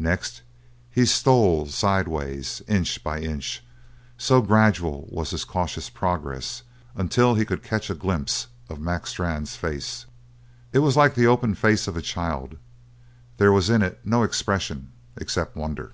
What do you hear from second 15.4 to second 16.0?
wonder.